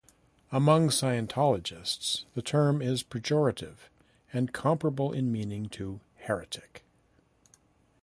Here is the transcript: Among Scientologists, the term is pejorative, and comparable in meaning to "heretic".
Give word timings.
Among 0.51 0.89
Scientologists, 0.89 2.25
the 2.33 2.41
term 2.41 2.81
is 2.81 3.03
pejorative, 3.03 3.87
and 4.33 4.51
comparable 4.51 5.11
in 5.13 5.31
meaning 5.31 5.69
to 5.69 5.99
"heretic". 6.21 6.83